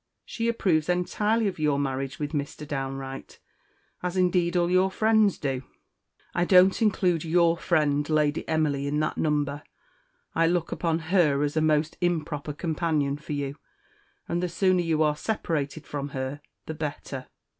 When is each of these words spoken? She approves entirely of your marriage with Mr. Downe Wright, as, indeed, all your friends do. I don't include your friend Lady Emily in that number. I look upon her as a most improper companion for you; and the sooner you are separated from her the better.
She 0.25 0.47
approves 0.47 0.89
entirely 0.89 1.45
of 1.47 1.59
your 1.59 1.77
marriage 1.77 2.17
with 2.17 2.31
Mr. 2.31 2.67
Downe 2.67 2.95
Wright, 2.95 3.39
as, 4.01 4.17
indeed, 4.17 4.57
all 4.57 4.71
your 4.71 4.89
friends 4.89 5.37
do. 5.37 5.61
I 6.33 6.43
don't 6.43 6.81
include 6.81 7.23
your 7.23 7.55
friend 7.55 8.09
Lady 8.09 8.49
Emily 8.49 8.87
in 8.87 8.99
that 9.01 9.19
number. 9.19 9.61
I 10.33 10.47
look 10.47 10.71
upon 10.71 11.13
her 11.13 11.43
as 11.43 11.55
a 11.55 11.61
most 11.61 11.97
improper 12.01 12.51
companion 12.53 13.17
for 13.17 13.33
you; 13.33 13.57
and 14.27 14.41
the 14.41 14.49
sooner 14.49 14.81
you 14.81 15.03
are 15.03 15.15
separated 15.15 15.85
from 15.85 16.09
her 16.17 16.41
the 16.65 16.73
better. 16.73 17.27